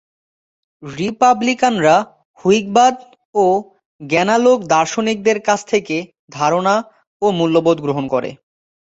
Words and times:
রিপাবলিকানরা 0.83 1.95
হুইগবাদ 2.39 2.95
ও 3.35 3.45
জ্ঞানালোক 4.01 4.59
দার্শনিকদের 4.67 5.37
কাছ 5.47 5.59
থেকে 5.65 5.97
ধারণা 6.31 6.75
ও 7.21 7.25
মূল্যবোধ 7.37 7.77
গ্রহণ 7.85 8.05
করে। 8.13 8.29